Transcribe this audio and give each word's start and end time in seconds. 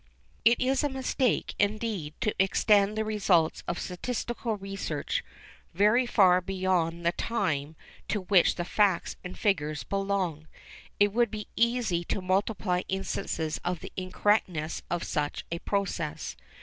It 0.43 0.59
is 0.59 0.83
a 0.83 0.89
mistake, 0.89 1.53
indeed, 1.59 2.15
to 2.21 2.33
extend 2.43 2.97
the 2.97 3.05
results 3.05 3.63
of 3.67 3.77
statistical 3.79 4.57
research 4.57 5.23
very 5.75 6.07
far 6.07 6.41
beyond 6.41 7.05
the 7.05 7.11
time 7.11 7.75
to 8.07 8.21
which 8.21 8.55
the 8.55 8.65
facts 8.65 9.15
and 9.23 9.37
figures 9.37 9.83
belong. 9.83 10.47
It 10.99 11.13
would 11.13 11.29
be 11.29 11.49
easy 11.55 12.03
to 12.05 12.19
multiply 12.19 12.81
instances 12.89 13.61
of 13.63 13.81
the 13.81 13.93
incorrectness 13.95 14.81
of 14.89 15.03
such 15.03 15.45
a 15.51 15.59
process. 15.59 16.35